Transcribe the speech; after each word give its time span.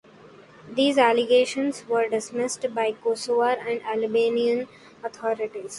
These 0.67 0.97
allegations 0.97 1.85
were 1.87 2.09
dismissed 2.09 2.65
by 2.73 2.93
Kosovar 2.93 3.59
and 3.69 3.83
Albanian 3.83 4.67
authorities. 5.03 5.69